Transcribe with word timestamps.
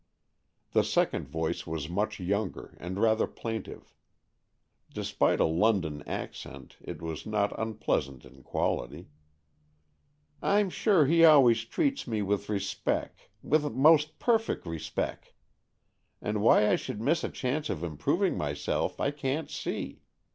The 0.71 0.83
second 0.83 1.27
voice 1.27 1.67
was 1.67 1.87
much 1.87 2.19
younger, 2.19 2.75
and 2.79 2.99
rather 2.99 3.27
plaintive. 3.27 3.93
Despite 4.91 5.39
a 5.39 5.45
London 5.45 6.01
accent, 6.07 6.77
it 6.81 7.03
was 7.03 7.27
not 7.27 7.53
unpleasant 7.59 8.25
in 8.25 8.41
quality. 8.41 9.09
I'm 10.41 10.71
sure 10.71 11.05
he 11.05 11.23
always 11.23 11.65
treats 11.65 12.07
me 12.07 12.23
with 12.23 12.47
respeck— 12.49 13.11
with 13.43 13.71
most 13.75 14.17
perfeck 14.17 14.63
respeck. 14.63 15.35
And 16.19 16.41
why 16.41 16.67
I 16.67 16.77
should 16.77 16.99
miss 16.99 17.23
a 17.23 17.29
chance 17.29 17.69
of 17.69 17.83
improving 17.83 18.35
myself 18.35 18.99
I 18.99 19.11
can't 19.11 19.51
see. 19.51 20.01